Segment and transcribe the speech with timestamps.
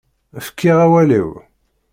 [0.45, 1.29] Fkiɣ awal-iw.